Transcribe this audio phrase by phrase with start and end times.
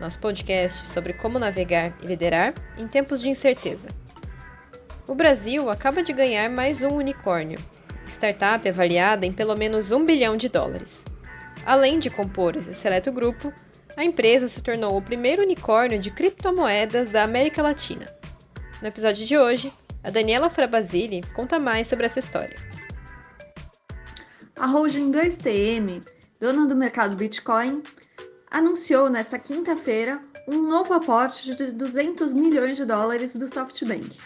[0.00, 3.88] nosso podcast sobre como navegar e liderar em tempos de incerteza.
[5.06, 7.58] O Brasil acaba de ganhar mais um unicórnio,
[8.06, 11.04] startup avaliada em pelo menos um bilhão de dólares.
[11.66, 13.52] Além de compor esse seleto grupo,
[13.96, 18.12] a empresa se tornou o primeiro unicórnio de criptomoedas da América Latina.
[18.82, 19.72] No episódio de hoje,
[20.02, 22.56] a Daniela Frabasile conta mais sobre essa história.
[24.56, 26.02] A holding 2TM,
[26.38, 27.82] dona do mercado Bitcoin,
[28.50, 34.18] anunciou nesta quinta-feira um novo aporte de 200 milhões de dólares do SoftBank.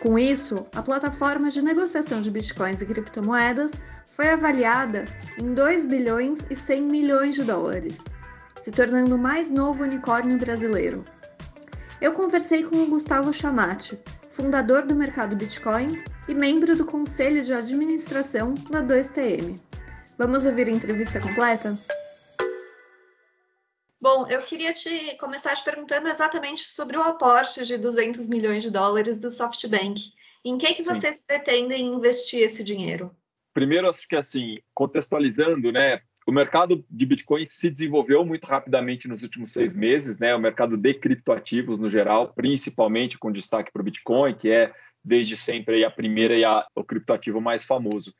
[0.00, 3.72] Com isso, a plataforma de negociação de bitcoins e criptomoedas
[4.14, 5.04] foi avaliada
[5.38, 7.98] em 2 bilhões e 100 milhões de dólares,
[8.60, 11.04] se tornando o mais novo unicórnio brasileiro.
[12.00, 13.98] Eu conversei com o Gustavo Chamati,
[14.32, 19.58] fundador do mercado Bitcoin e membro do conselho de administração da 2TM.
[20.18, 21.72] Vamos ouvir a entrevista completa?
[24.02, 28.68] Bom, eu queria te começar te perguntando exatamente sobre o aporte de 200 milhões de
[28.68, 30.12] dólares do SoftBank.
[30.44, 31.24] Em que, que vocês Sim.
[31.24, 33.14] pretendem investir esse dinheiro?
[33.54, 39.22] Primeiro, acho que assim, contextualizando, né, o mercado de Bitcoin se desenvolveu muito rapidamente nos
[39.22, 40.34] últimos seis meses, né?
[40.34, 44.72] O mercado de criptoativos no geral, principalmente com destaque para o Bitcoin, que é
[45.04, 48.14] desde sempre a primeira e a, o criptoativo mais famoso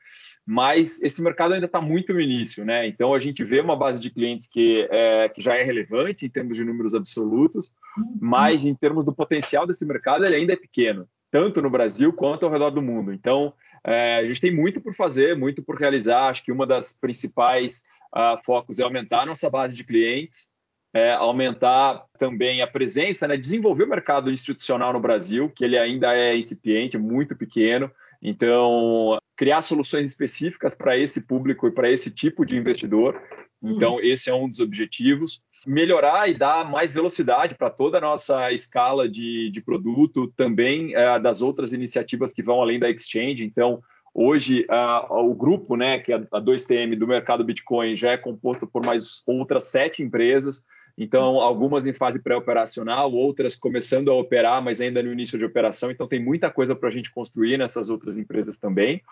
[0.45, 2.87] mas esse mercado ainda está muito no início, né?
[2.87, 6.29] Então a gente vê uma base de clientes que, é, que já é relevante em
[6.29, 8.19] termos de números absolutos, uhum.
[8.21, 12.45] mas em termos do potencial desse mercado, ele ainda é pequeno, tanto no Brasil quanto
[12.45, 13.11] ao redor do mundo.
[13.13, 16.29] Então é, a gente tem muito por fazer, muito por realizar.
[16.29, 17.85] Acho que uma das principais
[18.15, 20.53] uh, focos é aumentar a nossa base de clientes.
[20.95, 26.15] É, aumentar também a presença, né, desenvolver o mercado institucional no Brasil, que ele ainda
[26.15, 27.91] é incipiente, muito pequeno.
[28.21, 33.19] Então, criar soluções específicas para esse público e para esse tipo de investidor.
[33.63, 34.01] Então, uhum.
[34.01, 35.41] esse é um dos objetivos.
[35.67, 41.19] Melhorar e dar mais velocidade para toda a nossa escala de, de produto, também é,
[41.19, 43.45] das outras iniciativas que vão além da exchange.
[43.45, 43.81] Então,
[44.13, 44.67] hoje,
[45.09, 49.23] o grupo, né, que é a 2TM do mercado Bitcoin, já é composto por mais
[49.27, 50.65] outras sete empresas.
[50.97, 55.91] Então, algumas em fase pré-operacional, outras começando a operar, mas ainda no início de operação.
[55.91, 59.03] Então, tem muita coisa para a gente construir nessas outras empresas também.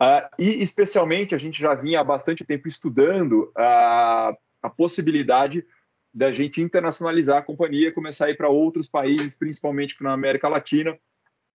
[0.00, 5.64] Uh, e, especialmente, a gente já vinha há bastante tempo estudando uh, a possibilidade
[6.12, 10.96] da gente internacionalizar a companhia, começar a ir para outros países, principalmente na América Latina.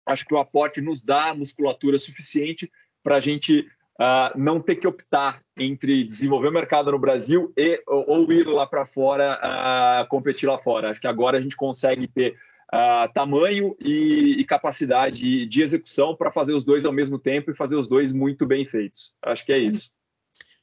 [0.06, 2.70] Acho que o aporte nos dá musculatura suficiente
[3.02, 3.66] para a gente
[4.00, 8.46] uh, não ter que optar entre desenvolver o mercado no Brasil e ou, ou ir
[8.46, 10.90] lá para fora uh, competir lá fora.
[10.90, 12.36] Acho que agora a gente consegue ter
[12.72, 17.54] uh, tamanho e, e, capacidade de execução para fazer os dois ao mesmo tempo e
[17.54, 19.16] fazer os dois muito bem feitos.
[19.22, 19.95] Acho que é isso.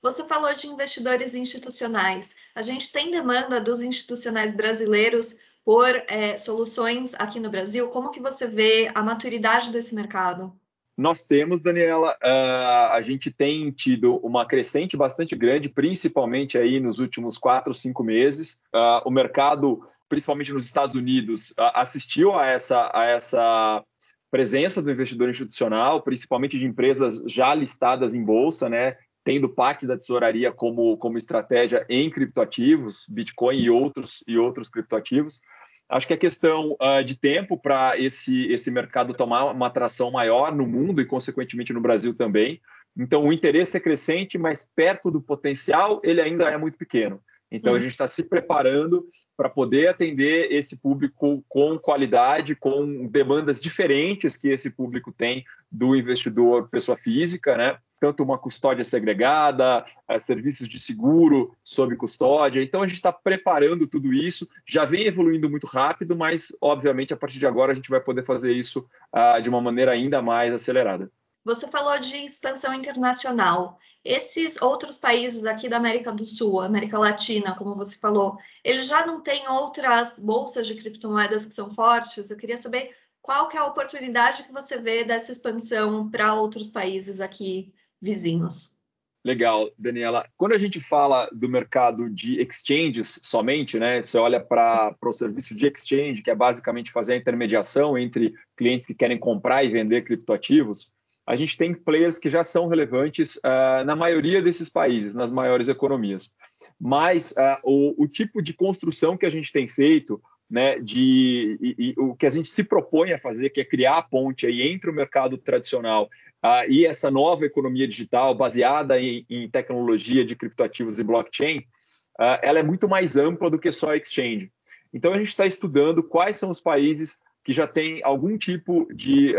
[0.04, 2.36] Você falou de investidores institucionais.
[2.54, 7.88] A gente tem demanda dos institucionais brasileiros por é, soluções aqui no Brasil.
[7.88, 10.54] Como que você vê a maturidade desse mercado?
[10.98, 17.00] Nós temos, Daniela, uh, a gente tem tido uma crescente bastante grande, principalmente aí nos
[17.00, 18.62] últimos quatro, cinco meses.
[18.76, 23.84] Uh, o mercado, principalmente nos Estados Unidos, assistiu a essa, a essa
[24.30, 28.98] presença do investidor institucional, principalmente de empresas já listadas em bolsa, né?
[29.24, 35.40] Tendo parte da tesouraria como, como estratégia em criptoativos, Bitcoin e outros, e outros criptoativos.
[35.88, 40.54] Acho que é questão uh, de tempo para esse, esse mercado tomar uma atração maior
[40.54, 42.60] no mundo e, consequentemente, no Brasil também.
[42.98, 47.22] Então, o interesse é crescente, mas perto do potencial, ele ainda é muito pequeno.
[47.52, 53.62] Então, a gente está se preparando para poder atender esse público com qualidade, com demandas
[53.62, 57.78] diferentes que esse público tem do investidor pessoa física, né?
[58.04, 62.62] tanto uma custódia segregada, eh, serviços de seguro sob custódia.
[62.62, 67.18] Então, a gente está preparando tudo isso, já vem evoluindo muito rápido, mas, obviamente, a
[67.18, 68.86] partir de agora, a gente vai poder fazer isso
[69.16, 71.10] uh, de uma maneira ainda mais acelerada.
[71.46, 73.78] Você falou de expansão internacional.
[74.04, 79.06] Esses outros países aqui da América do Sul, América Latina, como você falou, eles já
[79.06, 82.30] não têm outras bolsas de criptomoedas que são fortes?
[82.30, 86.68] Eu queria saber qual que é a oportunidade que você vê dessa expansão para outros
[86.68, 88.78] países aqui vizinhos?
[89.26, 90.28] Legal, Daniela.
[90.36, 94.02] Quando a gente fala do mercado de exchanges somente, né?
[94.02, 98.86] Você olha para o serviço de exchange, que é basicamente fazer a intermediação entre clientes
[98.86, 100.92] que querem comprar e vender criptoativos,
[101.26, 105.70] a gente tem players que já são relevantes uh, na maioria desses países, nas maiores
[105.70, 106.34] economias.
[106.78, 110.22] Mas uh, o, o, tipo de construção que a gente tem feito,
[110.54, 113.98] né, de e, e, o que a gente se propõe a fazer, que é criar
[113.98, 116.08] a ponte aí entre o mercado tradicional
[116.46, 122.38] uh, e essa nova economia digital baseada em, em tecnologia de criptoativos e blockchain, uh,
[122.44, 124.52] ela é muito mais ampla do que só exchange.
[124.94, 129.34] Então a gente está estudando quais são os países que já têm algum tipo de,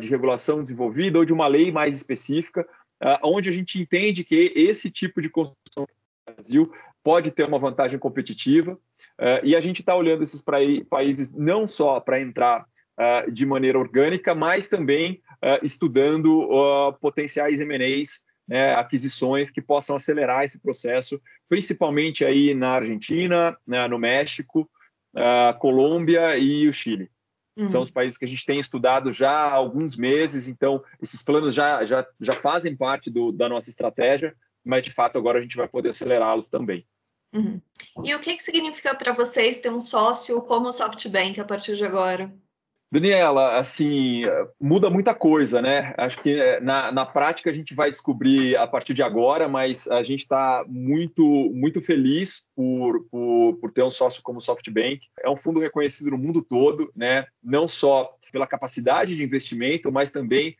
[0.00, 2.66] de regulação desenvolvida ou de uma lei mais específica,
[3.22, 6.72] onde a gente entende que esse tipo de construção no Brasil
[7.04, 8.76] pode ter uma vantagem competitiva,
[9.44, 10.42] e a gente está olhando esses
[10.88, 12.66] países não só para entrar
[12.98, 16.48] uh, de maneira orgânica, mas também uh, estudando
[17.00, 23.98] potenciais M&As, né, aquisições que possam acelerar esse processo, principalmente aí na Argentina, né, no
[23.98, 24.68] México,
[25.60, 27.08] Colômbia e o Chile.
[27.56, 27.68] Uhum.
[27.68, 31.54] São os países que a gente tem estudado já há alguns meses, então esses planos
[31.54, 34.34] já, já, já fazem parte do, da nossa estratégia,
[34.64, 36.84] mas de fato agora a gente vai poder acelerá-los também.
[37.34, 37.60] Uhum.
[38.04, 41.76] E o que, que significa para vocês ter um sócio como o SoftBank a partir
[41.76, 42.32] de agora?
[42.94, 44.22] Daniela, assim,
[44.60, 45.92] muda muita coisa, né?
[45.98, 49.88] Acho que eh, na, na prática a gente vai descobrir a partir de agora, mas
[49.88, 55.08] a gente está muito, muito feliz por, por, por, ter um sócio como o SoftBank.
[55.24, 57.26] É um fundo reconhecido no mundo todo, né?
[57.42, 60.56] Não só pela capacidade de investimento, mas também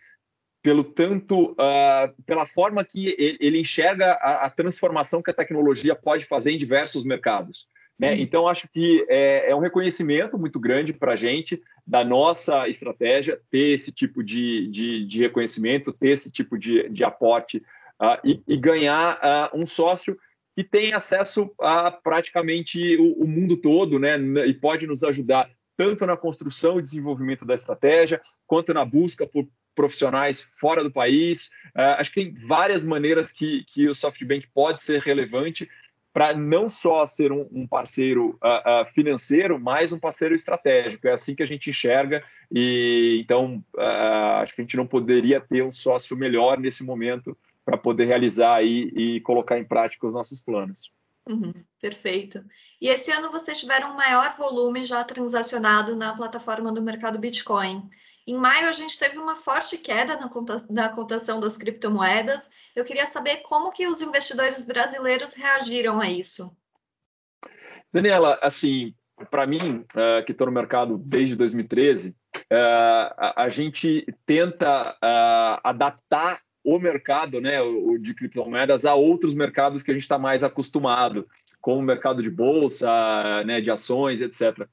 [0.64, 6.24] pelo tanto, uh, pela forma que ele, enxerga a, a transformação que a tecnologia pode
[6.24, 7.68] fazer em diversos mercados.
[7.98, 8.14] Né?
[8.14, 8.20] Uhum.
[8.20, 13.38] Então, acho que é, é, um reconhecimento muito grande para a gente da nossa estratégia
[13.50, 17.58] ter esse tipo de, de, de reconhecimento, ter esse tipo de, de aporte
[18.00, 20.16] uh, e, e, ganhar uh, um sócio
[20.56, 24.16] que tem acesso a praticamente o, o, mundo todo né?
[24.46, 25.46] e pode nos ajudar
[25.76, 31.50] tanto na construção e desenvolvimento da estratégia, quanto na busca por profissionais fora do país.
[31.74, 35.68] Uh, acho que tem várias maneiras que, que o SoftBank pode ser relevante
[36.14, 41.08] para não só ser um, um parceiro uh, uh, financeiro, mas um parceiro estratégico.
[41.08, 42.22] É assim que a gente enxerga,
[42.52, 47.36] e então uh, acho que a gente não poderia ter um sócio melhor nesse momento
[47.64, 50.92] para poder realizar e colocar em prática os nossos planos.
[51.28, 52.44] Uhum, perfeito.
[52.80, 57.88] E esse ano vocês tiveram um maior volume já transacionado na plataforma do mercado Bitcoin.
[58.26, 62.48] Em maio, a gente teve uma forte queda na, conta, na cotação das criptomoedas.
[62.74, 66.56] Eu queria saber como que os investidores brasileiros reagiram a isso.
[67.92, 68.94] Daniela, assim,
[69.30, 76.40] para mim, uh, que estou no mercado desde 2013, uh, a, gente tenta uh, adaptar
[76.64, 81.28] o mercado né, o, de criptomoedas a outros mercados que a gente está mais acostumado,
[81.60, 82.90] como o mercado de bolsa,
[83.44, 84.66] né, de ações, etc.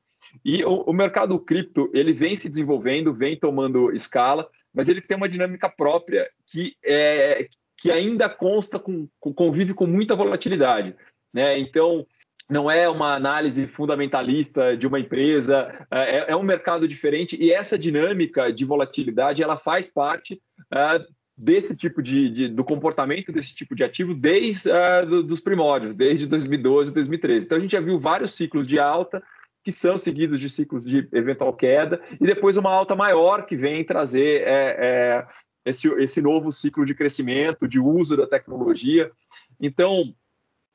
[0.44, 5.18] E o, o, mercado cripto ele vem se desenvolvendo, vem tomando escala, mas ele tem
[5.18, 7.48] uma dinâmica própria que é
[7.78, 10.96] que ainda consta com, com convive com muita volatilidade,
[11.34, 11.58] né?
[11.58, 12.06] Então
[12.48, 17.80] não é uma análise fundamentalista de uma empresa, é, é um mercado diferente e essa
[17.80, 21.04] dinâmica de volatilidade ela faz parte uh,
[21.38, 25.96] desse tipo de, de, do comportamento desse tipo de ativo desde uh, do, dos primórdios,
[25.96, 27.46] desde 2012, 2013.
[27.46, 29.24] Então a gente já viu vários ciclos de alta,
[29.64, 33.84] que são seguidos de ciclos de eventual queda, e depois uma alta maior que vem
[33.84, 35.28] trazer é, é,
[35.66, 39.12] esse, esse novo ciclo de crescimento, de uso da tecnologia.
[39.60, 40.14] Então,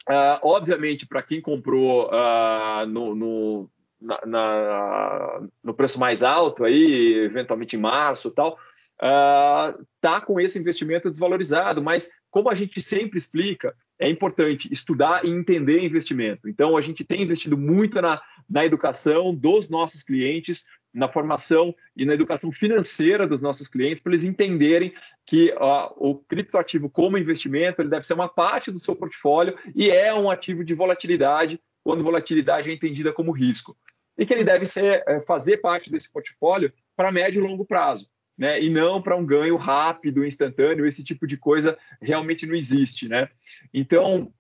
[0.09, 7.15] uh, obviamente, para quem comprou uh, no, no, na, na, no preço mais alto, aí,
[7.25, 8.57] eventualmente em março tal,
[8.97, 15.25] está uh, com esse investimento desvalorizado, mas como a gente sempre explica, é importante estudar
[15.25, 16.49] e entender investimento.
[16.49, 20.65] Então, a gente tem investido muito na, na educação dos nossos clientes,
[20.97, 24.95] na formação e na educação financeira dos nossos clientes, para eles entenderem
[25.27, 29.91] que ó, o criptoativo como investimento ele deve ser uma parte do seu portfólio e
[29.91, 33.77] é um ativo de volatilidade, quando volatilidade é entendida como risco.
[34.17, 38.09] E que ele deve ser, é, fazer parte desse portfólio para médio e longo prazo.
[38.39, 43.09] Né, e não para um ganho rápido, instantâneo, esse tipo de coisa realmente não existe.
[43.09, 43.31] Né?
[43.73, 44.31] Então,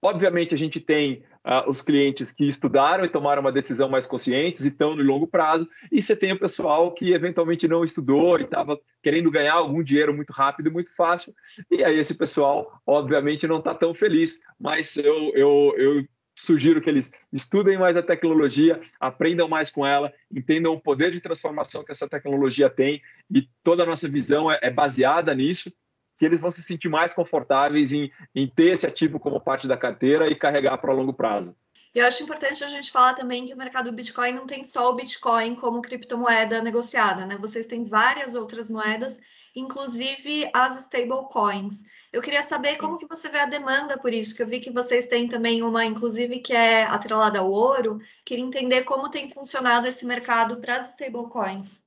[0.00, 4.64] obviamente, a gente tem uh, os clientes que estudaram e tomaram uma decisão mais conscientes
[4.64, 8.42] e estão no longo prazo, e você tem o pessoal que eventualmente não estudou e
[8.42, 11.32] estava querendo ganhar algum dinheiro muito rápido e muito fácil,
[11.70, 16.88] e aí esse pessoal, obviamente, não está tão feliz, mas eu, eu, eu sugiro que
[16.88, 21.92] eles estudem mais a tecnologia, aprendam mais com ela, entendam o poder de transformação que
[21.92, 25.72] essa tecnologia tem, e toda a nossa visão é, é baseada nisso,
[26.16, 29.76] que eles vão se sentir mais confortáveis em, em ter esse ativo como parte da
[29.76, 31.56] carteira e carregar para longo prazo.
[31.94, 34.88] Eu acho importante a gente falar também que o mercado do Bitcoin não tem só
[34.88, 37.36] o Bitcoin como criptomoeda negociada, né?
[37.36, 39.20] Vocês têm várias outras moedas,
[39.54, 41.84] inclusive as stablecoins.
[42.10, 44.70] Eu queria saber como que você vê a demanda por isso, que eu vi que
[44.70, 48.00] vocês têm também uma, inclusive, que é atrelada ao ouro.
[48.24, 51.84] Queria entender como tem funcionado esse mercado para as stablecoins.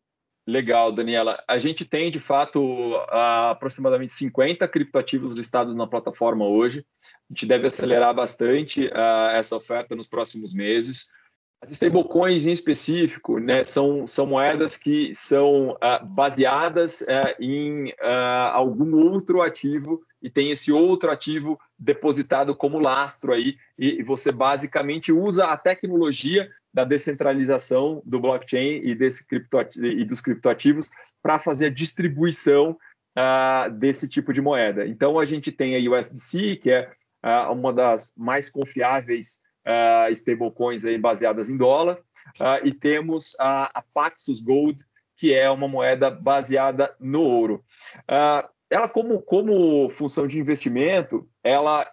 [0.47, 1.43] Legal, Daniela.
[1.47, 6.85] A gente tem, de fato, aproximadamente 50 criptoativos listados na plataforma hoje.
[7.03, 11.07] A gente deve acelerar bastante uh, essa oferta nos próximos meses.
[11.65, 17.91] As stablecoins, em específico, né, são, são moedas que são uh, baseadas uh, em
[18.53, 24.31] algum outro ativo e tem esse outro ativo depositado como lastro aí, e, e você
[24.31, 30.91] basicamente usa a tecnologia da descentralização do blockchain e, desse criptoativo, e dos criptoativos
[31.21, 32.77] para fazer a distribuição
[33.79, 34.85] desse tipo de moeda.
[34.85, 36.89] Então, a gente tem a USDC, que é
[37.49, 41.99] uma das mais confiáveis uh, stablecoins aí baseadas em dólar,
[42.63, 44.83] e temos a, a, Paxos Gold,
[45.17, 47.63] que é uma moeda baseada no ouro.
[48.69, 51.85] ela, como, como função de investimento, ela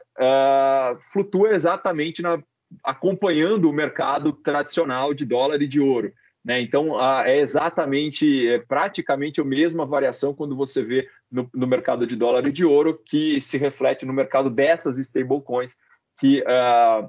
[1.13, 2.43] flutua exatamente na
[2.83, 6.13] acompanhando o mercado tradicional de dólar e de ouro.
[6.45, 6.61] Né?
[6.61, 12.17] Então, é exatamente, é praticamente a mesma variação quando você vê no, no, mercado de
[12.17, 15.77] dólar e de ouro, que se reflete no mercado dessas stablecoins
[16.19, 17.09] que uh,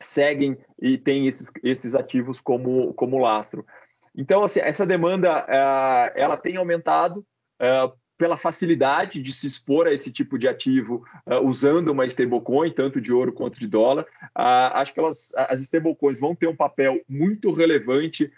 [0.00, 3.64] seguem e têm esses, esses ativos como, como lastro.
[4.16, 7.18] Então, assim, essa demanda uh, ela tem aumentado
[7.60, 12.70] uh, pela facilidade de se expor a esse tipo de ativo uh, usando uma stablecoin,
[12.70, 14.04] tanto de ouro quanto de dólar.
[14.36, 18.32] Uh, acho que elas, as stablecoins vão ter um papel muito relevante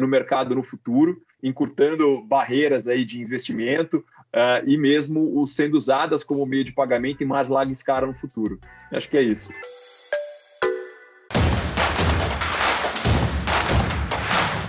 [0.00, 6.44] no mercado no futuro, encurtando barreiras aí de investimento uh, e mesmo sendo usadas como
[6.46, 8.58] meio de pagamento em mais larga escala no futuro.
[8.92, 9.50] Acho que é isso.